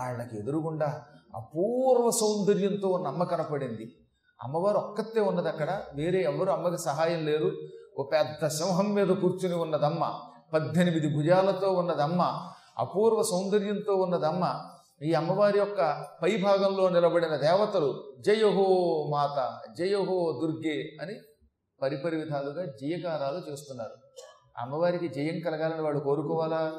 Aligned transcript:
వాళ్ళకి 0.00 0.38
ఎదురుగుండా 0.38 1.02
అపూర్వ 1.34 2.10
సౌందర్యంతో 2.10 2.88
ఉన్న 2.88 3.06
అమ్మ 3.06 3.24
కనపడింది 3.24 3.96
అమ్మవారు 4.42 4.76
ఒక్కతే 4.76 5.20
ఉన్నది 5.20 5.48
అక్కడ. 5.48 5.82
వేరే 5.94 6.22
ఎవరు 6.22 6.50
అమ్మకి 6.50 6.78
సహాయం 6.78 7.26
లేరు. 7.26 7.52
ఓ 7.98 8.02
పెద్ద 8.02 8.46
సింహం 8.46 8.94
మీద 8.94 9.06
కూర్చుని 9.06 9.54
ఉన్నదమ్మ. 9.54 10.20
పద్దెనిమిది 10.52 11.16
భుజాలతో 11.16 11.72
ఉన్నదమ్మ. 11.72 12.50
అపూర్వ 12.78 13.22
సౌందర్యంతో 13.22 13.94
ఉన్నదమ్మ. 13.94 14.64
ఈ 15.02 15.12
అమ్మవారి 15.12 15.58
యొక్క 15.58 16.06
పై 16.22 16.36
భాగంలో 16.36 16.88
నిలబడిన 16.88 17.36
దేవతలు 17.36 18.04
జయహో 18.20 18.66
మాత 19.10 19.58
జయహో 19.78 20.40
దుర్గే 20.42 20.96
అని 21.00 21.14
పరిపరి 21.82 22.16
విధాలుగా 22.16 22.66
జయకారాలు 22.66 23.52
చేస్తున్నారు. 23.52 23.90
అమ్మవారికి 24.58 25.08
జయం 25.08 25.40
కలగాలని 25.40 25.82
వాడు 25.82 25.98
కోరుకోవాలా? 25.98 26.72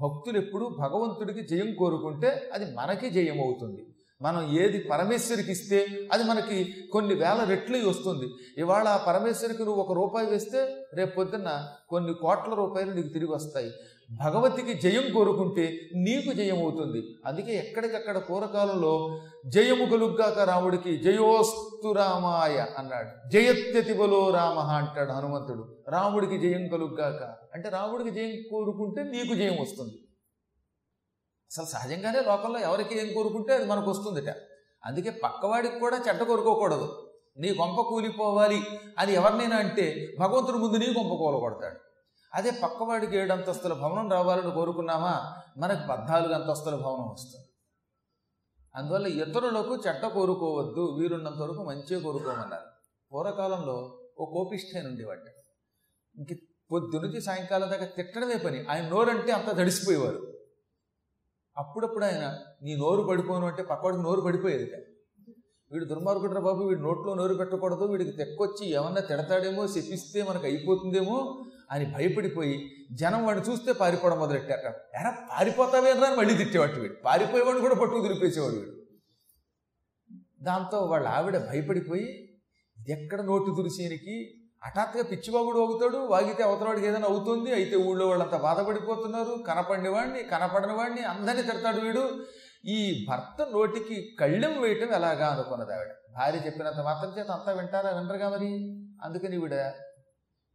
భక్తులు 0.00 0.38
ఎప్పుడు 0.38 0.64
భగవంతుడికి 0.78 1.42
జయం 1.46 1.70
కోరుకుంటే 1.74 2.30
అది 2.52 2.66
మనకి 2.74 3.08
జయం 3.10 3.38
అవుతుంది 3.40 3.82
మనం 4.22 4.58
ఏది 4.58 4.78
పరమేశ్వరికి 4.78 5.52
ఇస్తే 5.52 5.86
అది 6.12 6.24
మనకి 6.24 6.74
కొన్ని 6.92 7.14
వేల 7.14 7.46
రెట్లు 7.48 7.88
వస్తుంది. 7.88 8.26
ఇవాళ 8.58 8.88
ఆ 8.88 8.96
పరమేశ్వరికి 8.96 9.64
నువ్వు 9.64 9.82
ఒక 9.82 9.92
రూపాయి 9.92 10.26
వేస్తే 10.26 10.86
రేపు 10.94 11.14
పొద్దున్న 11.14 11.68
కొన్ని 11.88 12.14
కోట్ల 12.14 12.54
రూపాయలు 12.54 12.90
నీకు 12.90 13.08
తిరిగి 13.08 13.30
వస్తాయి. 13.30 13.70
భగవతికి 14.10 14.74
జయం 14.74 15.12
కోరుకుంటే 15.12 15.78
నీకు 15.94 16.32
జయం 16.32 16.58
అవుతుంది. 16.58 17.02
అందుకే 17.26 17.54
ఎక్కడికక్కడ 17.54 18.18
పూర్వకాలంలో 18.18 19.20
జయము 19.46 19.84
గలుగ్గాక 19.84 20.38
రాముడికి 20.38 20.96
జయోస్తు 20.96 21.92
రామాయ 21.92 22.64
అన్నాడు. 22.78 23.28
జయత్యతి 23.28 23.92
బలో 23.92 24.30
రామ 24.30 24.58
అంటాడు 24.58 25.12
హనుమంతుడు. 25.12 25.76
రాముడికి 25.88 26.38
జయం 26.38 26.68
కలుగ్గాక. 26.68 27.34
అంటే 27.54 27.68
రాముడికి 27.68 28.10
జయం 28.10 28.32
కోరుకుంటే 28.50 29.02
నీకు 29.02 29.34
జయం 29.34 29.56
వస్తుంది. 29.60 29.98
అసలు 31.46 31.64
సహజంగానే 31.64 32.20
లోకంలో 32.20 32.58
ఎవరికి 32.58 32.98
ఏం 32.98 33.14
కోరుకుంటే 33.14 33.54
అది 33.54 33.64
మనకు 33.64 33.90
వస్తుందిట. 33.90 34.34
అందుకే 34.84 35.10
పక్కవాడికి 35.10 35.78
కూడా 35.78 36.00
చెడ్డ 36.08 36.22
కోరుకోకూడదు. 36.22 37.12
నీ 37.38 37.48
గొంప 37.50 37.80
కూలిపోవాలి 37.80 38.62
అని 38.98 39.12
ఎవరినైనా 39.12 39.56
అంటే 39.56 40.16
భగవంతుడి 40.20 40.58
ముందు 40.58 40.76
నీ 40.76 40.86
గొంప 40.86 41.14
కూలగొడతాడు. 41.14 41.78
అదే 42.34 42.50
పక్కవాడికి 42.50 43.16
ఏడు 43.16 43.32
అంతస్తుల 43.32 43.72
భవనం 43.72 44.10
రావాలని 44.10 44.50
కోరుకున్నామా? 44.50 45.36
మనకు 45.58 45.86
పద్నాలుగు 45.86 46.32
అంతస్తుల 46.32 46.74
భవనం 46.74 47.08
వస్తుంది. 47.08 47.46
అందువల్ల 48.74 49.06
ఇతరులకు 49.06 49.76
చెడ్డ 49.76 50.06
కోరుకోవద్దు 50.06 50.96
వీరున్నంత 50.98 51.36
వరకు 51.36 51.64
మంచిగా 51.64 52.02
కోరుకోమన్నారు. 52.02 52.62
పూర్వకాలంలో 53.12 53.98
ఓ 54.20 54.24
కోపిష్ఠైన 54.24 54.86
ఉండేవాడు. 54.86 55.20
ఇంక 56.16 56.38
పొద్దు 56.72 56.96
నుంచి 56.96 57.20
సాయంకాలం 57.20 57.70
దాకా 57.70 57.84
తిట్టడమే 57.84 58.36
పని. 58.36 58.64
ఆయన 58.70 58.88
నోరంటే 58.88 59.32
అంత 59.32 59.58
తడిసిపోయేవారు. 59.58 60.35
అప్పుడప్పుడు 61.58 62.04
ఆయన 62.04 62.38
నీ 62.62 62.76
నోరు 62.76 63.02
పడిపోను 63.02 63.46
అంటే 63.46 63.62
పక్కవాడికి 63.62 64.02
నోరు 64.02 64.20
పడిపోయేది 64.20 64.70
వీడు 65.72 65.84
దుర్మార్గుడు 65.84 66.40
బాబు 66.40 66.64
వీడి 66.64 66.80
నోట్లో 66.80 67.14
నోరు 67.14 67.34
పెట్టకూడదు 67.34 67.84
వీడికి 67.84 68.12
తెక్కొచ్చి 68.12 68.70
ఏమన్నా 68.70 69.00
తిడతాడేమో 69.00 69.66
శపిస్తే 69.66 70.22
మనకు 70.22 70.44
అయిపోతుందేమో 70.44 71.44
అని 71.70 71.84
భయపడిపోయి 71.84 72.70
జనం 72.92 73.24
వాడిని 73.26 73.50
చూస్తే 73.50 73.72
పారిపోవడం 73.72 74.18
మొదలెట్టారట. 74.18 74.66
ఎరా 74.94 75.10
పారిపోతావేనరా 75.10 76.06
అని 76.06 76.16
మళ్ళీ 76.16 76.34
తిట్టేవాడు 76.34 76.80
వీడు. 76.80 76.94
పారిపోయేవాడిని 77.04 77.62
కూడా 77.62 77.74
పట్టుకు 77.74 78.02
దురిపేసేవాడు 78.02 78.54
వీడు. 78.54 78.72
దాంతో 80.42 80.78
వాళ్ళ 80.78 81.08
ఆవిడ 81.08 81.38
భయపడిపోయి 81.38 82.38
ఎక్కడ 82.88 83.20
నోటు 83.20 83.50
దురిసేనికి? 83.50 84.45
హఠాత్తుగా 84.66 85.04
పిచ్చిబాబుడు 85.04 85.58
అవుతాడు 85.58 85.96
వాగితే 85.96 86.42
అవతలవాడికి 86.42 86.86
ఏదైనా 86.86 87.08
అవుతుంది 87.08 87.52
అయితే 87.52 87.76
ఊళ్ళో 87.76 88.08
వాళ్ళంతా 88.08 88.36
బాధపడిపోతున్నారు 88.36 89.44
కనపడిన 89.48 89.88
వాడిని 89.88 90.22
కనపడని 90.22 90.72
వాడిని 90.72 91.04
అందరినీ 91.04 91.42
తిడతాడు 91.42 91.80
వీడు. 91.80 92.24
ఈ 92.64 93.06
భర్త 93.08 93.46
నోటికి 93.52 94.16
కళ్ళెం 94.20 94.62
వేయటం 94.62 94.94
ఎలాగా 94.94 95.26
అనుకున్నది 95.26 95.74
ఆవిడ. 95.74 95.88
భార్య 96.14 96.38
చెప్పినంత 96.46 96.80
మాత్రం 96.80 97.18
చేత 97.18 97.30
అంతా 97.30 97.52
వింటారా 97.52 97.90
వినరుగా 97.90 98.28
మరి? 98.28 98.46
అందుకని 99.02 99.36
ఈవిడ 99.36 99.72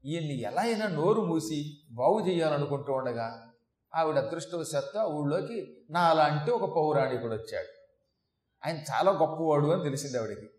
ఈయన్ని 0.06 0.42
ఎలా 0.42 0.62
అయినా 0.62 0.88
నోరు 0.88 1.22
మూసి 1.22 1.78
బాగు 1.92 2.28
చేయాలనుకుంటూ 2.28 2.94
ఉండగా 2.94 3.48
ఆవిడ 3.96 4.18
అదృష్టవశాత్తు 4.18 4.98
ఆ 4.98 5.04
ఊళ్ళోకి 5.04 5.78
నా 5.90 6.02
అలాంటి 6.02 6.52
ఒక 6.52 6.76
పౌరాణికుడు 6.76 7.34
వచ్చాడు. 7.34 7.72
ఆయన 8.66 8.78
చాలా 8.78 9.12
గొప్పవాడు 9.12 9.68
అని 9.68 9.84
తెలిసింది 9.84 10.18
ఆవిడకి. 10.18 10.50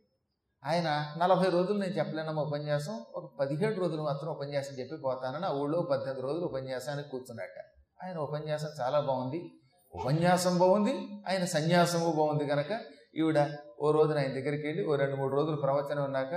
ఆయన 0.65 1.15
నలభై 1.19 1.49
రోజులు 1.51 1.79
నేను 1.79 1.93
చెప్పలేనమ్మ 1.93 2.41
ఉపన్యాసం 2.41 3.01
ఒక 3.15 3.39
పదిహేడు 3.41 3.81
రోజులు 3.81 4.03
మాత్రం 4.03 4.31
ఉపన్యాసం 4.31 4.75
చెప్పి 4.75 4.97
పోతానని 4.97 5.47
ఆ 5.47 5.53
ఊళ్ళో 5.53 5.83
పద్దెనిమిది 5.83 6.23
రోజులు 6.23 6.45
ఉపన్యాసానికి 6.45 7.09
కూర్చున్నట్ట. 7.09 7.85
ఆయన 8.05 8.19
ఉపన్యాసం 8.19 8.69
చాలా 8.81 9.01
బాగుంది. 9.01 9.51
ఉపన్యాసం 9.95 10.59
బాగుంది 10.59 11.23
ఆయన 11.29 11.45
సన్యాసము 11.45 12.13
బాగుంది 12.13 12.47
కనుక 12.47 12.81
ఈవిడ 13.17 13.49
ఓ 13.81 13.91
రోజున 13.91 14.19
ఆయన 14.19 14.29
దగ్గరికి 14.29 14.67
వెళ్ళి 14.67 14.87
ఓ 14.87 14.97
రెండు 14.97 15.17
మూడు 15.17 15.37
రోజులు 15.37 15.57
ప్రవచనం 15.57 16.05
ఉన్నాక 16.05 16.35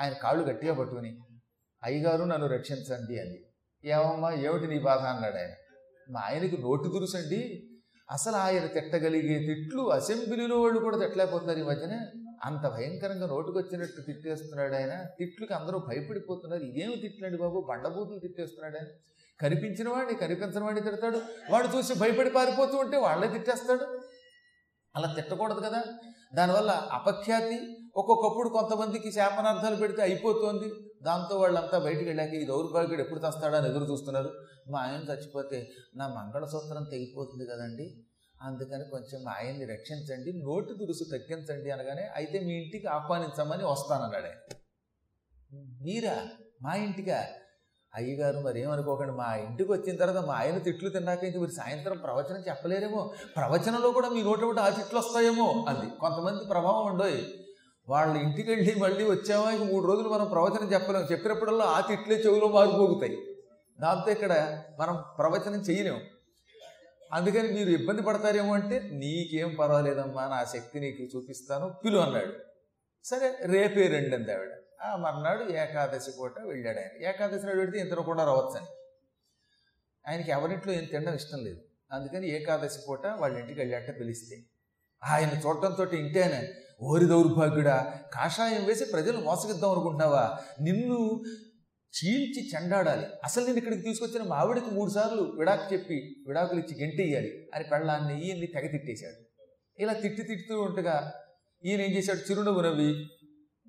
ఆయన 0.00 0.12
కాళ్ళు 0.12 0.44
గట్టిగా 0.44 0.74
పట్టుకుని 0.74 1.18
అయ్యగారు 1.82 2.24
నన్ను 2.24 2.48
రక్షించండి 2.48 3.20
అంది. 3.20 3.46
ఏమమ్మా 3.84 4.32
ఏమిటి 4.32 4.66
నీ 4.66 4.78
బాధ? 4.78 4.98
అన్నాడు 4.98 5.36
ఆయన. 5.36 5.50
మా 6.10 6.20
ఆయనకి 6.20 6.58
నోటు 6.58 6.82
దురుసండి. 6.82 7.68
అసలు 8.10 8.36
ఆయన 8.36 8.66
తిట్టగలిగే 8.66 9.54
తిట్లు 9.54 9.82
అసెంబ్లీలో 9.90 10.60
వాళ్ళు 10.60 10.80
కూడా 10.80 10.98
తిట్టలేకపోతున్నారు 10.98 11.58
ఈ 11.58 11.62
మధ్యన. 11.62 12.06
అంత 12.44 12.60
భయంకరంగా 12.60 13.26
నోటుకొచ్చినట్టు 13.26 14.00
తిట్టేస్తున్నాడు 14.00 14.74
ఆయన. 14.74 15.04
తిట్లుకి 15.18 15.54
అందరూ 15.54 15.78
భయపడిపోతున్నారు. 15.78 16.62
ఇదేమి 16.62 16.96
తిట్లండి 16.96 17.38
బాబు? 17.38 17.66
బండబూతులు 17.68 18.18
తిట్టేస్తున్నాడు 18.18 18.76
ఆయన. 18.76 18.86
కనిపించిన 19.40 19.88
వాడిని 19.88 20.18
కనిపించిన 20.18 20.64
వాడిని 20.64 20.80
తిడతాడు. 20.80 21.20
వాడు 21.50 21.76
చూసి 21.76 21.94
భయపడి 21.94 22.30
పారిపోతూ 22.30 22.76
ఉంటే 22.76 22.96
వాళ్ళే 22.96 23.28
తిట్టేస్తాడు. 23.28 24.00
అలా 24.96 25.12
తిట్టకూడదు 25.12 25.60
కదా. 25.60 25.84
దానివల్ల 26.34 26.70
అపఖ్యాతి 26.70 27.76
ఒక్కొక్కప్పుడు 27.96 28.48
కొంతమందికి 28.48 29.12
శాపనార్థాలు 29.12 29.76
పెడితే 29.76 30.02
అయిపోతుంది. 30.02 30.72
దాంతో 31.02 31.38
వాళ్ళంతా 31.38 31.78
బయటికి 31.78 32.04
వెళ్ళాక 32.04 32.34
ఈ 32.34 32.46
దౌర్భాగ్యుడు 32.46 33.00
ఎప్పుడు 33.00 33.20
తెస్తాడని 33.20 33.68
ఎదురు 33.68 33.92
చూస్తున్నారు. 33.92 34.30
మా 34.68 34.80
ఆయన 34.80 35.12
చచ్చిపోతే 35.12 35.68
నా 35.96 36.08
మంగళసూత్రం 36.08 36.84
తెగిపోతుంది 36.90 37.46
కదండి. 37.46 38.04
అందుకని 38.40 38.84
కొంచెం 38.90 39.18
మా 39.24 39.32
ఆయన్ని 39.32 39.66
రక్షించండి 39.66 40.30
నోటి 40.44 40.72
దురుసు 40.74 41.04
తగ్గించండి 41.04 41.70
అనగానే 41.70 42.04
అయితే 42.14 42.40
మీ 42.40 42.52
ఇంటికి 42.52 42.86
ఆహ్వానించమని 42.86 43.64
వస్తానన్నాడు. 43.64 44.26
ఆయన 44.26 44.38
మీరా? 45.82 46.16
మా 46.62 46.74
ఇంటికా? 46.76 47.18
అయ్యగారు 47.92 48.38
మరి 48.38 48.60
ఏమనుకోకండి 48.62 49.12
మా 49.12 49.28
ఇంటికి 49.36 49.72
వచ్చిన 49.72 49.96
తర్వాత 49.96 50.20
మా 50.26 50.34
ఆయన 50.34 50.58
తిట్లు 50.58 50.88
తిన్నాక 50.88 51.24
ఇంక 51.24 51.36
మీరు 51.36 51.50
సాయంత్రం 51.50 51.98
ప్రవచనం 51.98 52.42
చెప్పలేరేమో 52.48 53.00
ప్రవచనంలో 53.36 53.90
కూడా 53.90 54.08
మీ 54.08 54.22
నోటి 54.22 54.44
ఒకటి 54.44 54.60
ఆ 54.60 54.68
తిట్లు 54.68 54.98
వస్తాయేమో 54.98 55.46
అంది. 55.68 55.86
కొంతమంది 56.00 56.44
ప్రభావం 56.44 56.86
ఉండోయి 56.86 57.20
వాళ్ళ 57.88 58.16
ఇంటికి 58.16 58.48
వెళ్ళి 58.50 58.74
మళ్ళీ 58.80 59.04
వచ్చామా? 59.04 59.50
ఇంక 59.50 59.64
మూడు 59.72 59.86
రోజులు 59.86 60.08
మనం 60.08 60.26
ప్రవచనం 60.26 60.68
చెప్పలేము 60.72 61.04
చెప్పినప్పుడల్లా 61.04 61.64
ఆ 61.64 61.80
తిట్లే 61.80 62.16
చెవులో 62.16 62.48
మారిపోగుతాయి 62.48 63.16
దాంతో 63.78 64.10
ఇక్కడ 64.10 64.32
మనం 64.80 65.04
ప్రవచనం 65.18 65.60
చేయలేము 65.60 66.00
అందుకని 67.12 67.48
మీరు 67.52 67.70
ఇబ్బంది 67.70 68.02
పడతారేమో 68.02 68.52
అంటే 68.54 68.80
నీకేం 68.92 69.50
పర్వాలేదమ్మా 69.54 70.24
నా 70.26 70.44
శక్తి 70.44 70.80
నీకు 70.80 71.02
చూపిస్తాను 71.02 71.68
పిలు 71.84 71.98
అన్నాడు. 71.98 72.32
సరే 73.04 73.28
రేపే 73.52 73.86
రండి 73.86 74.14
అంది 74.14 74.32
ఆవిడ 74.32 74.52
ఆ 74.82 74.96
మర్నాడు 74.96 75.52
ఏకాదశి 75.52 76.10
పూట 76.18 76.34
వెళ్ళాడు 76.40 76.78
ఆయన. 76.78 76.92
ఏకాదశి 77.08 77.46
నాడు 77.46 77.58
పెడితే 77.58 77.78
ఇంతలో 77.78 78.02
కూడా 78.02 78.24
రావచ్చని 78.24 78.68
ఆయనకి 80.06 80.30
ఎవరింట్లో 80.30 80.72
ఏం 80.72 80.84
తినడం 80.84 81.14
ఇష్టం 81.14 81.38
లేదు. 81.38 81.60
అందుకని 81.92 82.26
ఏకాదశి 82.28 82.78
పూట 82.88 83.06
వాళ్ళ 83.06 83.38
ఇంటికి 83.38 83.60
వెళ్ళాట 83.60 84.00
పిలిస్తే. 84.00 84.36
ఆయన 85.02 85.32
చూడటంతో 85.44 85.84
ఇంటేనే 85.96 86.40
ఓరి 86.82 87.06
దౌర్భాగ్యుడా 87.06 87.76
కాషాయం 88.12 88.64
వేసి 88.64 88.84
ప్రజలు 88.84 89.18
మోసగిద్దాం 89.18 89.70
అనుకుంటున్నావా? 89.70 90.38
నిన్ను 90.60 90.98
చీల్చి 91.94 92.50
చెండాడాలి. 92.54 93.06
అసలు 93.24 93.44
నేను 93.44 93.56
ఇక్కడికి 93.56 93.82
తీసుకొచ్చిన 93.82 94.22
మా 94.22 94.36
ఆవిడకి 94.36 94.70
మూడు 94.70 94.90
సార్లు 94.90 95.22
విడాకు 95.22 95.74
చెప్పి 95.74 96.14
విడాకులు 96.28 96.60
ఇచ్చి 96.60 96.84
గెంటేయాలి 96.84 97.48
అని 97.54 97.64
పెళ్ళాన్ని 97.64 98.26
ఈయన్ని 98.26 98.46
తెగ 98.46 98.66
తిట్టేశాడు. 98.66 99.46
ఇలా 99.82 99.92
తిట్టి 99.92 100.22
తిట్టుతూ 100.22 100.62
ఉండగా 100.62 101.12
ఈయన 101.64 101.80
ఏం 101.80 101.90
చేశాడు? 101.90 102.30
చిరునవ్వు 102.30 102.60
నవ్వి 102.60 103.06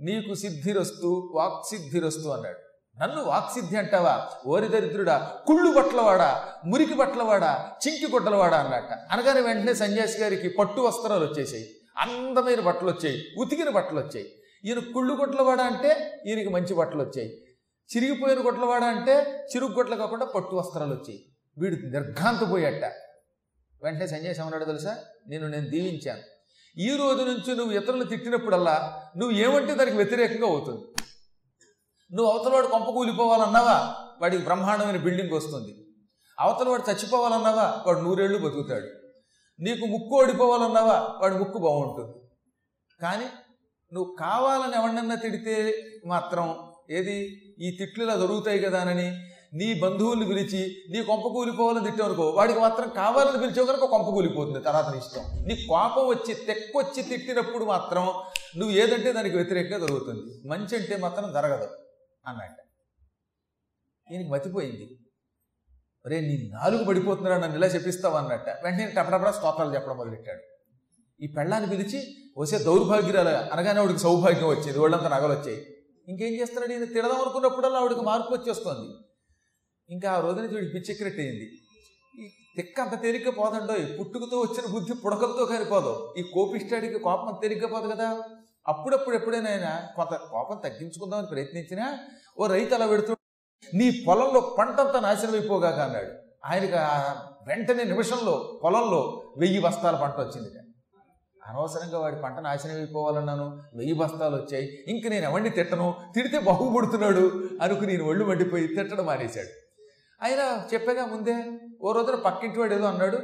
నీకు 0.01 0.33
సిద్ధిరస్తు 0.33 1.31
వాక్సిద్ధిరస్తు 1.35 2.27
అన్నాడు. 2.27 2.59
నన్ను 3.01 3.23
వాక్సిద్ధి 3.23 3.77
అంటావా? 3.77 4.29
ఓరి 4.47 4.67
దరిద్రుడా 4.67 5.37
కుళ్ళు 5.47 5.81
బట్టలవాడా 5.81 6.47
మురికి 6.65 6.93
బట్టలవాడా 6.93 7.71
చింకి 7.87 8.11
గుడ్డలవాడా 8.11 8.57
అన్నట్ట. 8.57 8.93
అనగానే 9.11 9.41
వెంటనే 9.41 9.73
సన్యాసి 9.73 10.17
గారికి 10.17 10.49
పట్టు 10.49 10.81
వస్త్రాలు 10.81 11.25
వచ్చేసాయి 11.25 11.67
అందమైన 11.97 12.59
బట్టలు 12.59 12.89
వచ్చాయి 12.89 13.23
ఉతికిన 13.37 13.69
బట్టలు 13.69 13.99
వచ్చాయి 13.99 14.29
ఈయన 14.65 14.79
కుళ్ళు 14.93 15.13
గుడ్లవాడా 15.13 15.63
అంటే 15.63 16.21
ఈయనకి 16.27 16.49
మంచి 16.49 16.73
బట్టలు 16.73 17.01
వచ్చాయి 17.03 17.40
చిరిగిపోయిన 17.95 18.39
గుడ్లవాడా 18.45 18.87
అంటే 18.87 19.45
చిరుగు 19.55 19.73
గుడ్లు 19.73 19.95
కాకుండా 19.95 20.25
పట్టు 20.25 20.55
వస్త్రాలు 20.55 20.91
వచ్చాయి. 20.91 21.25
వీడు 21.57 21.75
నిర్ఘాంతపోయాట. 21.75 22.83
వెంటనే 23.83 24.07
సన్యాసి 24.07 24.41
ఏమన్నాడు 24.41 24.65
తెలుసా? 24.65 24.97
నేను 25.27 25.47
నేను 25.47 25.69
దీవించాను. 25.69 26.21
ఈ 26.79 26.95
రోజు 26.95 27.23
నుంచి 27.23 27.55
నువ్వు 27.55 27.73
ఇతరులు 27.73 28.03
తిట్టినప్పుడల్లా 28.03 29.03
నువ్వు 29.17 29.37
ఏమంటే 29.37 29.75
దానికి 29.75 29.97
వ్యతిరేకంగా 29.97 30.47
అవుతుంది. 30.47 30.85
నువ్వు 32.15 32.37
అవతలవాడు 32.37 32.67
కొంప 32.67 32.85
కూలిపోవాలన్నావా? 32.85 33.95
వాడికి 34.21 34.43
బ్రహ్మాండమైన 34.43 34.97
బిల్డింగ్ 34.97 35.31
వస్తుంది. 35.31 35.85
అవతలవాడు 36.39 36.91
చచ్చిపోవాలన్నావా? 36.91 37.83
వాడు 37.87 37.99
నూరేళ్ళు 37.99 38.37
బతుకుతాడు. 38.37 38.87
నీకు 39.59 39.85
ముక్కు 39.85 40.15
ఓడిపోవాలన్నావా? 40.15 41.19
వాడి 41.21 41.35
ముక్కు 41.35 41.57
బాగుంటుంది. 41.57 42.17
కానీ 43.01 43.25
నువ్వు 43.93 44.15
కావాలని 44.15 44.75
ఎవరినన్నా 44.75 45.15
తిడితే 45.15 45.73
మాత్రం 46.05 46.70
ఏది? 46.97 47.17
ఈ 47.65 47.67
తిట్లు 47.79 48.01
ఇలా 48.05 48.15
దొరుకుతాయి 48.15 48.59
కదా 48.59 48.79
అని 48.85 49.07
నీ 49.59 49.67
బంధువుల్ని 49.81 50.25
పిలిచి 50.29 50.59
నీ 50.91 50.99
కొంప 51.09 51.25
కూలిపోవాలని 51.35 51.85
తిట్టావనుకో 51.87 52.25
వాడికి 52.37 52.59
మాత్రం 52.59 52.87
కావాలని 52.99 53.39
పిలిచే 53.43 53.63
కనుక 53.69 53.85
కొంప 53.93 54.07
కూలిపోతుంది 54.15 54.59
తర్వాత 54.67 54.87
నీ 54.93 54.99
ఇష్టం. 55.03 55.23
నీ 55.47 55.55
కోపం 55.71 56.05
వచ్చి 56.13 56.33
తెక్కొచ్చి 56.47 57.01
తిట్టినప్పుడు 57.09 57.65
మాత్రం 57.65 58.05
నువ్వు 58.59 58.73
ఏదంటే 58.81 59.09
దానికి 59.13 59.35
వ్యతిరేకంగా 59.35 59.79
దొరుకుతుంది. 59.85 60.23
మంచి 60.51 60.73
అంటే 60.79 60.97
మాత్రం 61.05 61.27
జరగదు 61.37 61.67
అన్నట్ట 62.25 62.57
ఈయనకి 64.07 64.29
మతిపోయింది. 64.29 64.85
రే 66.05 66.17
నీ 66.29 66.35
నాలుగు 66.53 66.83
పడిపోతున్నాడు 66.83 67.41
నన్ను 67.41 67.57
ఇలా 67.59 67.67
చెప్పిస్తావు 67.67 68.15
అన్నట్ట. 68.21 68.47
వెంటనే 68.63 68.87
టపటపడా 68.97 69.31
స్తోత్రాలు 69.31 69.73
చెప్పడం 69.75 69.97
మొదలెట్టాడు 69.97 70.41
ఈ 71.19 71.27
పెళ్ళాన్ని 71.35 71.67
పిలిచి 71.73 71.99
వసే 72.37 72.57
దౌర్భాగ్యురాలు 72.67 73.33
అనగానే 73.53 73.79
వాడికి 73.79 73.99
సౌభాగ్యం 73.99 74.49
వచ్చేది 74.49 74.77
వాళ్ళంతా 74.79 75.09
నగలు 75.15 75.33
వచ్చాయి 75.37 75.59
ఇంకేం 76.07 76.33
చేస్తున్నాడు 76.39 76.73
ఈయన 76.75 76.85
తిడదాం 76.95 77.19
అనుకున్నప్పుడల్లా 77.23 77.79
ఆవిడకి 77.81 78.03
మార్పు 78.09 78.31
వచ్చేస్తుంది. 78.35 78.87
ఇంకా 79.89 80.07
ఆ 80.11 80.19
రోజున 80.25 80.45
చూడు 80.53 80.67
పిచ్చెక్కినట్టు 80.75 81.21
అయింది 81.21 81.47
ఈ 82.15 82.25
తిక్క 82.55 82.77
అంత 82.81 82.95
తేలిక 83.03 83.29
పోదండో 83.39 83.75
పుట్టుకతో 83.99 84.37
వచ్చిన 84.45 84.65
బుద్ధి 84.73 84.93
పుడకలతో 85.03 85.43
కారిపోదు 85.51 85.93
ఈ 86.19 86.23
కోపిష్టాడికి 86.33 86.99
కోపం 87.07 87.27
అంత 87.31 87.39
తేలిగ్గా 87.43 87.69
పోదు 87.73 87.87
కదా. 87.93 88.07
అప్పుడప్పుడు 88.71 89.15
ఎప్పుడైనా 89.15 89.49
ఆయన 89.49 89.67
కొంత 89.95 90.13
కోపం 90.33 90.57
తగ్గించుకుందామని 90.65 91.29
ప్రయత్నించినా 91.33 91.85
ఓ 92.39 92.47
రైతు 92.47 92.73
అలా 92.77 92.87
పెడుతూ 92.87 93.13
నీ 93.63 93.87
పొలంలో 94.07 94.39
పంటంతా 94.57 94.99
నాశనం 95.07 95.35
అయిపోగాక 95.39 95.79
అన్నాడు. 95.87 96.11
ఆయనకు 96.49 96.77
వెంటనే 97.49 97.83
నిమిషంలో 97.83 98.33
పొలంలో 98.63 99.01
వెయ్యి 99.37 99.59
బస్తాల 99.65 99.95
పంట 100.03 100.15
వచ్చింది 100.25 100.49
అనవసరంగా 101.51 101.99
వాడి 101.99 102.15
పంట 102.15 102.39
నాశనం 102.39 102.75
అయిపోవాలన్నాను. 102.75 103.61
వెయ్యి 103.75 103.93
బస్తాలు 103.93 104.35
వచ్చాయి. 104.35 104.79
ఇంక 104.87 105.07
నేను 105.07 105.23
ఎవరిని 105.23 105.49
తిట్టను? 105.49 105.95
తిడితే 106.15 106.39
బాగుపడుతున్నాడు 106.39 107.49
అనుకుని 107.61 107.87
నేను 107.87 108.09
ఒళ్ళు 108.09 108.25
మండిపోయి 108.25 108.67
తిట్టడం 108.67 109.05
మానేశాడు. 109.05 109.61
ఆయన 110.23 110.67
చెప్పేగా 110.73 111.05
ముందే 111.05 111.35
ఓ 111.83 111.91
రోజున 111.91 112.15
పక్కింటి 112.15 112.59
వాడు 112.59 112.73
ఏదో 112.73 112.85
అన్నాడు 112.85 113.19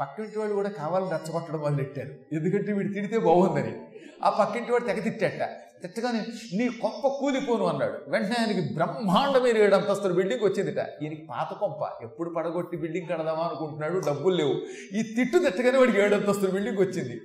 పక్కింటి 0.00 0.38
వాడు 0.38 0.52
కూడా 0.52 0.68
కావాలని 0.68 1.10
రచ్చగొట్టడం 1.10 1.60
వాళ్ళు 1.60 1.78
తిట్టారు 1.78 2.10
ఎందుకంటే 2.32 2.72
వీడు 2.72 2.92
తిడితే 2.92 3.18
బాగుందని. 3.18 3.82
ఆ 4.24 4.30
పక్కింటి 4.30 4.72
వాడు 4.72 4.84
తెగ 4.84 5.00
తిట్టాట. 5.00 5.48
తిట్టగానే 5.82 6.24
నీ 6.54 6.68
కొంప 6.68 7.08
కూలిపోను 7.08 7.66
అన్నాడు. 7.66 7.98
వెంటనే 8.08 8.34
ఆయనకి 8.40 8.74
బ్రహ్మాండమైన 8.74 9.58
ఏడు 9.58 9.74
అంతస్తుల 9.74 10.12
బిల్డింగ్ 10.12 10.44
వచ్చిందిట. 10.44 10.78
ఈయనకి 11.02 11.26
పాత 11.30 11.54
కొంప. 11.54 12.04
ఎప్పుడు 12.04 12.30
పడగొట్టి 12.30 12.76
బిల్డింగ్ 12.76 13.08
కడదామా 13.08 13.44
అనుకుంటున్నాడు? 13.44 14.02
డబ్బులు 14.06 14.34
లేవు. 14.34 14.54
ఈ 14.96 15.02
తిట్టు 15.02 15.38
తిట్టగానే 15.38 15.78
వాడికి 15.78 16.00
ఏడు 16.00 16.14
అంతస్తుల 16.14 16.50
బిల్డింగ్ 16.50 16.78
వచ్చింది. 16.78 17.20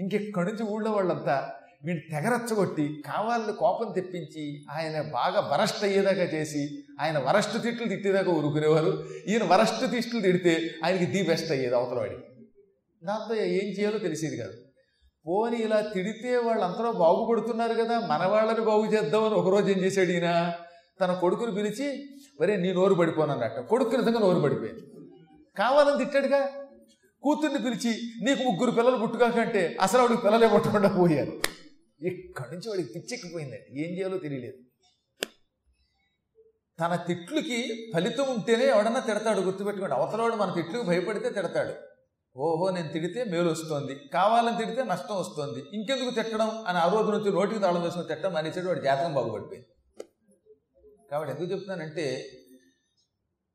ఇంకెక్కడి 0.00 0.46
నుంచి 0.46 0.62
ఊళ్ళో 0.62 0.90
వాళ్ళంతా 0.90 1.50
వీడిని 1.84 2.22
తెగరచ్చగొట్టి 2.22 3.02
కావాలని 3.06 3.52
కోపం 3.52 3.92
తెప్పించి 3.92 4.64
ఆయన 4.70 5.00
బాగా 5.02 5.40
వరస్ట్ 5.40 5.84
అయ్యేదాకా 5.84 6.22
చేసి 6.22 6.84
ఆయన 7.00 7.18
వరస్ట్ 7.18 7.62
తిట్లు 7.62 7.88
తిట్టేదాకా 7.88 8.32
ఊరుకునేవారు. 8.32 9.04
ఈయన 9.28 9.44
వరస్ట్ 9.44 9.90
తిట్లు 9.90 10.20
తిడితే 10.20 10.70
ఆయనకి 10.84 11.06
ది 11.06 11.22
బెస్ట్ 11.22 11.50
అయ్యేది 11.50 11.74
అవతలవాడి. 11.74 12.16
దాంతో 13.06 13.34
ఏం 13.34 13.68
చేయాలో 13.70 13.98
తెలిసేది 13.98 14.36
కాదు. 14.36 14.52
పోని 15.26 15.56
ఇలా 15.56 15.80
తిడితే 15.80 16.36
వాళ్ళంతలో 16.36 16.92
బాగుపడుతున్నారు 16.92 17.74
కదా 17.74 18.00
మన 18.00 18.26
వాళ్ళని 18.26 18.60
బాగు 18.60 18.86
చేద్దామని 18.86 19.34
ఒకరోజు 19.34 19.70
ఏం 19.70 19.78
చేశాడు 19.78 20.08
ఈయన? 20.08 20.52
తన 21.00 21.12
కొడుకుని 21.12 21.54
పిలిచి 21.54 22.06
వరే 22.40 22.56
నీ 22.56 22.72
నోరు 22.72 22.94
పడిపోనన్నట్ట. 22.94 23.58
కొడుకు 23.58 23.96
నిజంగా 23.96 24.20
నోరు 24.20 24.40
పడిపోయింది. 24.40 24.80
కావాలని 25.58 25.98
తిట్టాడుగా? 25.98 26.48
కూతుర్ని 27.22 27.58
పిలిచి 27.58 27.90
నీకు 28.24 28.42
ముగ్గురు 28.42 28.70
పిల్లలు 28.70 28.96
పుట్టుకాకంటే 28.96 29.76
అసలు 29.80 30.00
వాడికి 30.00 30.22
పిల్లలే 30.22 30.48
పుట్టకుండా 30.48 30.88
పోయారు? 30.88 31.32
ఇక్కడి 32.06 32.50
నుంచి 32.50 32.68
వాడికి 32.68 32.88
పిచ్చెక్కిపోయిందండి. 32.92 33.82
ఏం 33.82 33.96
చేయాలో 33.96 34.18
తెలియలేదు. 34.18 34.56
తన 36.80 36.96
తిట్లుకి 36.96 37.90
ఫలితం 37.94 38.30
ఉంటేనే 38.30 38.66
ఎవడన్నా 38.66 39.00
తిడతాడు 39.00 39.40
గుర్తుపెట్టుకోండి. 39.40 39.96
అవతలవాడు 39.96 40.36
మన 40.36 40.52
తిట్లుకి 40.52 40.86
భయపడితే 40.86 41.30
తిడతాడు. 41.30 41.74
ఓహో 42.36 42.70
నేను 42.70 42.88
తిడితే 42.88 43.24
మేలు 43.24 43.50
వస్తుంది 43.50 43.94
కావాలని 44.14 44.56
తిడితే 44.56 44.84
నష్టం 44.84 45.16
వస్తుంది. 45.16 45.64
ఇంకెందుకు 45.72 46.10
తిట్టడం 46.10 46.64
అని 46.66 46.78
ఆ 46.78 46.92
రోజు 46.92 47.10
నుంచి 47.10 47.32
నోటికి 47.32 47.60
తాళం 47.60 47.82
వేసుకుని 47.82 48.08
తిట్టడం 48.08 48.36
అనేసాడు 48.36 48.66
వాడు 48.66 48.80
జాతకం 48.80 49.14
బాగుపడిపోయింది. 49.14 49.66
కాబట్టి 51.10 51.32
ఎందుకు 51.34 51.52
చెప్తున్నానంటే 51.52 52.30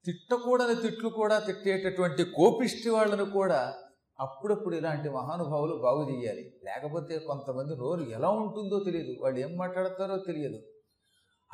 తిట్టకూడని 0.06 0.76
తిట్లు 0.76 1.10
కూడా 1.10 1.40
తిట్టేటటువంటి 1.40 2.24
కోపిష్టి 2.24 2.90
వాళ్ళను 2.90 3.26
కూడా 3.26 3.74
అప్పుడప్పుడు 4.20 4.76
ఇలాంటి 4.76 5.10
మహానుభావులు 5.10 5.76
బాగు 5.76 6.12
చేయాలి. 6.12 6.54
లేకపోతే 6.64 7.20
కొంతమంది 7.20 7.76
నోరు 7.76 8.02
ఎలా 8.02 8.30
ఉంటుందో 8.30 8.80
తెలియదు. 8.80 9.18
వాళ్ళు 9.22 9.40
ఏం 9.40 9.58
మాట్లాడతారో 9.58 10.18
తెలియదు. 10.18 10.60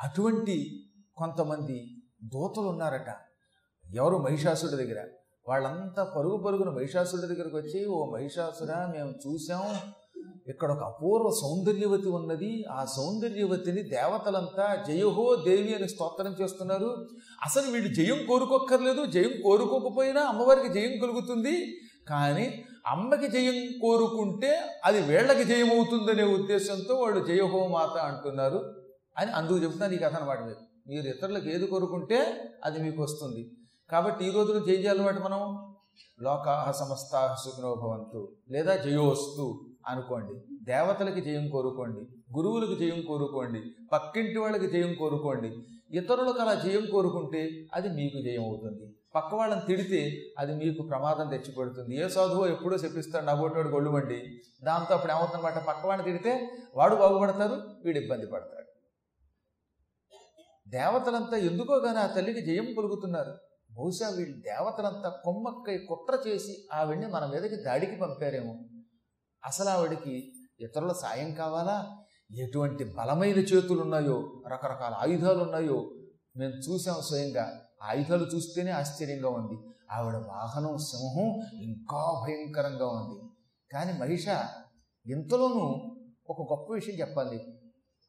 అటువంటి 0.00 0.84
కొంతమంది 1.16 1.96
దూతలు 2.24 2.64
ఉన్నారట. 2.64 3.16
ఎవరు 3.94 4.16
మహిషాసుడి 4.16 4.76
దగ్గర? 4.76 5.06
వాళ్ళంతా 5.48 6.04
పరుగు 6.04 6.36
పరుగున 6.36 6.70
మహిషాసుడి 6.70 7.22
దగ్గరకు 7.22 7.56
వచ్చి 7.56 7.86
ఓ 7.86 8.10
మహిషాసురా 8.10 8.86
మేము 8.86 9.10
చూసాం 9.26 9.92
ఇక్కడ 10.48 10.70
ఒక 10.72 10.82
అపూర్వ 10.82 11.30
సౌందర్యవతి 11.42 12.08
ఉన్నది. 12.08 12.64
ఆ 12.70 12.84
సౌందర్యవతిని 12.84 13.82
దేవతలంతా 13.82 14.84
జయహో 14.88 15.36
దేవి 15.36 15.74
అని 15.74 15.88
స్తోత్రం 15.88 16.32
చేస్తున్నారు. 16.40 17.06
అసలు 17.42 17.70
వీళ్ళు 17.70 17.94
జయం 17.94 18.26
కోరుకోక్కర్లేదు. 18.26 19.06
జయం 19.06 19.34
కోరుకోకపోయినా 19.44 20.20
అమ్మవారికి 20.20 20.68
జయం 20.68 21.00
కలుగుతుంది. 21.00 21.56
కానీ 22.08 22.64
అమ్మకి 22.86 23.28
జయం 23.28 23.58
కోరుకుంటే 23.82 24.60
అది 24.84 25.00
వీళ్ళకి 25.00 25.44
జయం 25.44 25.70
అవుతుందనే 25.70 26.22
ఉద్దేశంతో 26.22 26.94
వాళ్ళు 26.94 27.26
జయహో 27.26 27.68
మాత 27.68 27.96
అంటున్నారు 27.98 28.74
అని 29.18 29.30
అందుకు 29.30 29.58
చెప్తున్నాను 29.58 29.92
ఈ 29.92 29.98
కథ 29.98 30.14
అనమాట 30.14 30.40
మీరు 30.40 30.62
మీరు 30.88 31.06
ఇతరులకు 31.06 31.48
ఏది 31.48 31.66
కోరుకుంటే 31.66 32.18
అది 32.64 32.82
మీకు 32.82 33.02
వస్తుంది. 33.02 33.50
కాబట్టి 33.90 34.26
ఈ 34.26 34.30
రోజున 34.30 34.58
జయ 34.64 34.74
చేయాలన్నమాట 34.74 35.18
మనం? 35.18 35.42
లోకాహ 36.22 36.70
సమస్తాహ 36.70 37.34
సుఖనోభవంతు 37.44 38.32
లేదా 38.50 38.76
జయోస్తు. 38.76 39.71
అనుకోండి. 39.88 40.64
దేవతలకి 40.64 41.20
జయం 41.20 41.48
కోరుకోండి. 41.48 42.00
గురువులకు 42.36 42.74
జయం 42.74 43.02
కోరుకోండి. 43.02 43.62
పక్కింటి 43.92 44.38
వాళ్ళకి 44.38 44.66
జయం 44.66 44.94
కోరుకోండి. 44.94 45.56
ఇతరులకు 45.90 46.38
అలా 46.38 46.54
జయం 46.54 46.86
కోరుకుంటే 46.90 47.66
అది 47.74 47.88
మీకు 47.88 48.22
జయం 48.22 48.44
అవుతుంది. 48.44 48.94
పక్క 49.14 49.34
వాళ్ళని 49.34 49.60
తిడితే 49.66 50.20
అది 50.38 50.54
మీకు 50.54 50.82
ప్రమాదం 50.82 51.28
తెచ్చిపెడుతుంది. 51.28 51.96
ఏ 51.96 52.08
సాధువో 52.08 52.46
ఎప్పుడో 52.46 52.76
చెప్పిస్తాడు 52.76 53.24
నవ్వోటోడు 53.24 53.68
గొళ్ళుమండి 53.68 54.40
దాంతో 54.64 54.94
అప్పుడు 54.94 55.12
ఏమవుతుందన్నమాట? 55.12 55.58
పక్క 55.58 55.86
వాళ్ళని 55.86 56.12
తిడితే 56.12 56.48
వాడు 56.76 56.94
బాగుపడతారు 56.94 57.62
వీడు 57.84 57.98
ఇబ్బంది 57.98 58.26
పడతాడు. 58.26 58.62
దేవతలంతా 60.70 61.36
ఎందుకో 61.36 61.78
కానీ 61.78 61.98
ఆ 61.98 62.06
తల్లికి 62.06 62.40
జయం 62.40 62.64
కలుగుతున్నారు. 62.64 63.34
బహుశా 63.72 64.08
వీళ్ళు 64.08 64.36
దేవతలంతా 64.36 65.08
కొమ్మక్కై 65.24 65.78
కుట్ర 65.78 66.28
చేసి 66.28 66.64
ఆవిడ్ని 66.72 67.06
మన 67.06 67.26
మీదకి 67.26 67.56
దాడికి 67.56 67.96
పంపారేమో. 67.96 68.58
అసలు 69.44 69.68
ఆవిడకి 69.68 70.32
ఇతరుల 70.60 70.92
సాయం 70.92 71.34
కావాలా? 71.34 71.96
ఎటువంటి 72.36 72.84
బలమైన 72.84 73.38
చేతులు 73.38 73.80
ఉన్నాయో 73.80 74.42
రకరకాల 74.48 74.94
ఆయుధాలు 74.94 75.42
ఉన్నాయో 75.42 75.90
మేము 76.36 76.52
చూసాం 76.52 76.96
స్వయంగా. 77.00 77.62
ఆయుధాలు 77.82 78.24
చూస్తేనే 78.24 78.70
ఆశ్చర్యంగా 78.70 79.28
ఉంది. 79.28 79.58
ఆవిడ 79.92 80.14
వాహనం 80.14 80.78
సింహం 80.78 81.40
ఇంకా 81.62 82.24
భయంకరంగా 82.26 82.86
ఉంది. 82.86 83.22
కానీ 83.72 83.98
మహిష 83.98 84.28
ఇంతలోనూ 85.06 85.96
ఒక 86.30 86.52
గొప్ప 86.52 86.72
విషయం 86.72 86.94
చెప్పాలి. 86.94 87.46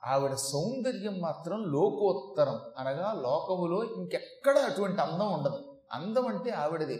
ఆవిడ 0.06 0.34
సౌందర్యం 0.34 1.20
మాత్రం 1.20 1.64
లోకోత్తరం 1.64 2.60
అనగా 2.78 3.14
లోకములో 3.14 3.84
ఇంకెక్కడ 3.84 4.58
అటువంటి 4.58 5.02
అందం 5.02 5.34
ఉండదు. 5.34 5.78
అందం 5.94 6.28
అంటే 6.28 6.50
ఆవిడదే. 6.50 7.00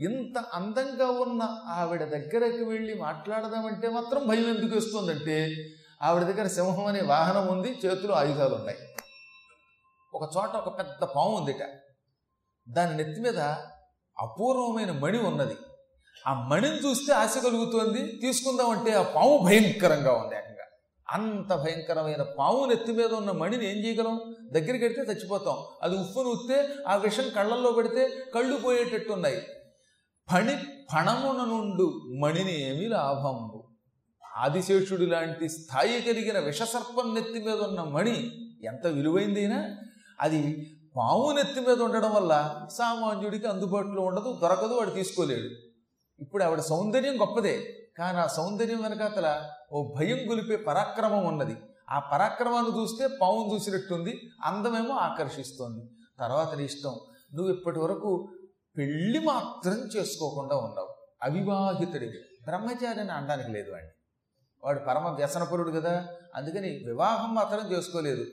ఇంత 0.00 0.38
అందంగా 0.38 1.10
ఉన్న 1.10 1.64
ఆవిడ 1.68 2.04
దగ్గరకు 2.04 2.64
వెళ్ళి 2.64 2.94
మాట్లాడదామంటే 2.94 3.88
మాత్రం 3.88 4.26
భయం 4.26 4.54
ఎందుకు 4.54 4.76
వస్తుందంటే 4.76 5.66
ఆవిడ 6.02 6.22
దగ్గర 6.22 6.46
సింహం 6.46 6.86
అనే 6.86 7.00
వాహనం 7.00 7.46
ఉంది 7.46 7.80
చేతులు 7.86 8.12
ఆయుధాలు 8.12 8.54
ఉన్నాయి. 8.54 8.78
ఒక 10.14 10.30
చోట 10.36 10.48
ఒక 10.48 10.78
పెద్ద 10.78 11.04
పాము 11.04 11.36
ఉందిట. 11.36 11.62
దాని 12.68 12.96
నెత్తి 12.96 13.20
మీద 13.20 13.38
అపూర్వమైన 14.18 14.92
మణి 14.92 15.18
ఉన్నది. 15.18 15.56
ఆ 16.26 16.34
మణిని 16.34 16.76
చూస్తే 16.76 17.12
ఆశ 17.12 17.38
కలుగుతోంది 17.38 18.18
తీసుకుందామంటే 18.22 18.92
ఆ 18.92 19.02
పాము 19.02 19.38
భయంకరంగా 19.38 20.12
ఉంది 20.12 20.36
ఏకంగా. 20.36 20.66
అంత 21.10 21.54
భయంకరమైన 21.54 22.22
పాము 22.22 22.64
నెత్తి 22.64 22.92
మీద 22.92 23.12
ఉన్న 23.12 23.30
మణిని 23.30 23.70
ఏం 23.70 23.84
చేయగలం? 23.84 24.36
దగ్గరికి 24.52 24.84
వెడితే 24.84 25.00
చచ్చిపోతాం. 25.00 25.58
అది 25.82 25.96
ఉప్పును 25.96 26.28
ఉత్తే 26.28 26.68
ఆ 26.88 26.96
విషం 26.96 27.30
కళ్ళల్లో 27.36 27.72
పెడితే 27.72 28.10
కళ్ళు 28.34 28.56
పోయేటట్టు 28.56 29.12
ఉన్నాయి 29.12 29.42
పణి 30.32 30.56
పణమున 30.94 31.44
నుండు 31.44 32.00
మణిని 32.20 32.60
ఏమి 32.62 32.88
లాభంబు 32.88 33.68
ఆదిశేషుడు 34.36 35.04
లాంటి 35.04 35.48
స్థాయి 35.48 36.02
కలిగిన 36.02 36.38
విషసర్పం 36.38 37.14
నెత్తి 37.14 37.32
మీద 37.32 37.60
ఉన్న 37.60 37.82
మణి 37.82 38.30
ఎంత 38.64 38.86
విలువైందైనా 38.86 39.76
అది 40.20 40.70
పాము 40.96 41.32
నెత్తి 41.36 41.60
మీద 41.60 41.82
ఉండడం 41.82 42.14
వల్ల 42.14 42.60
సామాన్యుడికి 42.78 43.46
అందుబాటులో 43.46 44.02
ఉండదు 44.02 44.38
దొరకదు 44.42 44.74
వాడు 44.74 44.90
తీసుకోలేడు. 44.90 45.48
ఇప్పుడు 46.22 46.44
ఆవిడ 46.44 46.60
సౌందర్యం 46.60 47.20
గొప్పదే. 47.20 47.84
కానీ 47.98 48.18
ఆ 48.18 48.26
సౌందర్యం 48.26 48.82
వెనకాతల 48.82 49.50
ఓ 49.72 49.94
భయం 49.96 50.30
గొలిపే 50.30 50.56
పరాక్రమం 50.56 51.24
ఉన్నది. 51.24 51.56
ఆ 51.90 51.98
పరాక్రమాన్ని 51.98 52.82
చూస్తే 52.82 53.08
పావును 53.22 53.54
చూసినట్టుంది 53.54 54.20
అందమేమో 54.44 54.94
ఆకర్షిస్తోంది. 54.94 55.84
తర్వాత 56.18 56.54
నీ 56.54 56.64
ఇష్టం. 56.64 56.94
నువ్వు 57.34 57.54
ఇప్పటి 57.54 57.78
వరకు 57.78 58.28
పెళ్ళి 58.78 59.18
మాత్రం 59.18 59.74
చేసుకోకుండా 59.74 60.56
ఉండవు. 60.56 60.94
అవివాహితుడివి. 61.22 62.18
బ్రహ్మచారి 62.44 63.00
అని 63.00 63.12
అనడానికి 63.12 63.50
లేదు 63.50 63.70
వాడిని 63.70 63.90
వాడు 64.64 64.78
పరమ 64.78 65.08
వ్యసనపరుడు 65.08 65.70
కదా. 65.70 66.08
అందుకని 66.34 66.68
వివాహం 66.68 67.34
మాత్రం 67.34 67.72
చేసుకోలేదు. 67.72 68.24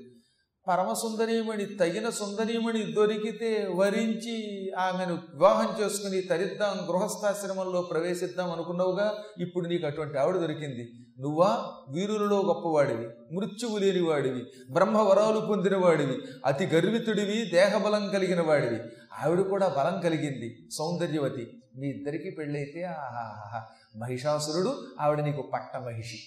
పరమ 0.68 0.94
సుందరీమణి 0.94 1.66
తగిన 1.66 2.10
సుందరీమణి 2.10 2.92
దొరికితే 2.92 3.74
వరించి 3.76 4.72
ఆమెను 4.78 5.14
వివాహం 5.14 5.84
చేసుకుని 5.84 6.22
తరిద్దాం 6.22 6.90
గృహస్థాశ్రమంలో 6.90 7.82
ప్రవేశిద్దాం 7.82 8.52
అనుకున్నావుగా 8.52 9.24
ఇప్పుడు 9.38 9.68
నీకు 9.68 9.86
అటువంటి 9.86 10.18
ఆవిడ 10.18 10.38
దొరికింది. 10.38 11.07
నువ్వా 11.20 11.74
వీరులలో 11.90 12.42
గొప్పవాడివి 12.42 13.08
మృత్యువు 13.36 13.78
లేనివాడివి 13.78 14.42
బ్రహ్మవరాలు 14.72 15.40
పొందినవాడివి 15.40 16.18
అతి 16.46 16.66
గర్వితుడివి 16.66 17.46
దేహబలం 17.46 18.10
కలిగిన 18.10 18.42
వాడివి 18.42 18.80
ఆవిడ 19.24 19.42
కూడా 19.42 19.68
బలం 19.68 20.02
కలిగింది 20.02 20.70
సౌందర్యవతి. 20.78 21.48
మీ 21.78 21.88
ఇద్దరికి 21.88 22.30
పెళ్ళైతే 22.30 22.84
ఆహాహా 22.84 23.66
మహిషాసురుడు 23.98 24.88
ఆవిడ 25.00 25.20
నీకు 25.20 25.42
పట్ట 25.54 25.78
మహిషి 25.78 26.20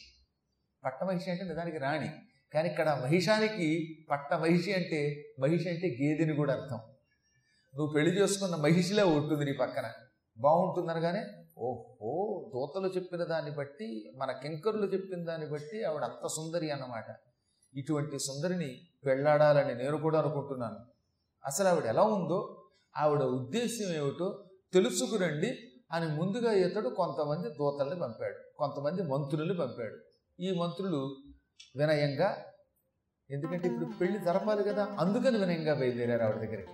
పట్ట 0.85 1.05
మహిషి 1.05 1.31
అంటే 1.31 1.45
నిజానికి 1.45 1.79
రాణి. 1.79 2.11
కానీ 2.55 2.69
ఇక్కడ 2.69 3.01
మహిషానికి 3.05 3.97
పట్ట 4.11 4.35
మహిషి 4.35 4.73
అంటే 4.73 5.25
మహిషి 5.41 5.69
అంటే 5.69 5.99
గేదెని 6.03 6.35
కూడా 6.35 6.53
అర్థం. 6.53 6.81
నువ్వు 7.77 7.93
పెళ్ళి 7.93 8.21
చేసుకున్న 8.21 8.57
మహిషిలా 8.57 9.05
ఉంటుంది 9.05 9.45
నీ 9.45 9.53
పక్కన. 9.53 9.87
బాగుంటుంది 10.39 10.91
అనగానే 10.93 11.23
ఓహో 11.59 12.13
దూతలు 12.55 12.89
చెప్పిన 12.89 13.25
దాన్ని 13.25 13.51
బట్టి 13.51 14.13
మన 14.17 14.33
కింకరులు 14.33 14.87
చెప్పిన 14.87 15.25
దాన్ని 15.25 15.47
బట్టి 15.51 15.85
ఆవిడ 15.85 16.03
అంత 16.03 16.27
సుందరి 16.27 16.71
అన్నమాట. 16.71 17.05
ఇటువంటి 17.75 18.19
సుందరిని 18.19 18.81
పెళ్ళాడాలని 19.07 19.75
నేను 19.75 19.97
కూడా 19.97 20.19
అనుకుంటున్నాను. 20.19 20.79
అసలు 21.45 21.69
ఆవిడ 21.69 21.85
ఎలా 21.85 22.03
ఉందో 22.03 22.63
ఆవిడ 22.97 23.23
ఉద్దేశ్యం 23.23 23.91
ఏమిటో 23.95 24.45
తెలుసుకురండి 24.73 25.51
అని 25.93 26.07
ముందుగా 26.07 26.53
ఇతడు 26.53 26.89
కొంతమంది 26.89 27.49
దూతల్ని 27.49 28.01
పంపాడు 28.01 28.57
కొంతమంది 28.59 29.03
మంత్రుల్ని 29.03 29.55
పంపాడు. 29.55 29.97
ఈ 30.41 30.59
మంత్రులు 30.59 31.17
వినయంగా 31.77 32.45
ఎందుకంటే 33.31 33.69
ఇప్పుడు 33.69 33.91
పెళ్ళి 34.01 34.19
జరపాలి 34.19 34.65
కదా 34.65 34.97
అందుకని 35.01 35.39
వినయంగా 35.39 35.75
బయలుదేరారు 35.75 36.23
ఆవిడ 36.23 36.37
దగ్గరికి. 36.37 36.73